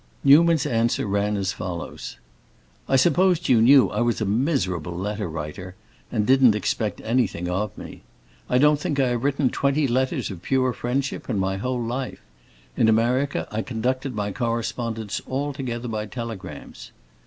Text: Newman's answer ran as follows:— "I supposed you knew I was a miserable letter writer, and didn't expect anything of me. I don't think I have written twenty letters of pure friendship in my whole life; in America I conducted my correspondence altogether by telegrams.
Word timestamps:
Newman's 0.23 0.65
answer 0.65 1.05
ran 1.05 1.37
as 1.37 1.51
follows:— 1.51 2.17
"I 2.89 2.95
supposed 2.95 3.47
you 3.49 3.61
knew 3.61 3.91
I 3.91 4.01
was 4.01 4.19
a 4.19 4.25
miserable 4.25 4.97
letter 4.97 5.29
writer, 5.29 5.75
and 6.11 6.25
didn't 6.25 6.55
expect 6.55 6.99
anything 7.01 7.47
of 7.47 7.77
me. 7.77 8.01
I 8.49 8.57
don't 8.57 8.79
think 8.79 8.99
I 8.99 9.09
have 9.09 9.23
written 9.23 9.51
twenty 9.51 9.87
letters 9.87 10.31
of 10.31 10.41
pure 10.41 10.73
friendship 10.73 11.29
in 11.29 11.37
my 11.37 11.57
whole 11.57 11.79
life; 11.83 12.21
in 12.75 12.89
America 12.89 13.47
I 13.51 13.61
conducted 13.61 14.15
my 14.15 14.31
correspondence 14.31 15.21
altogether 15.27 15.87
by 15.87 16.07
telegrams. 16.07 16.91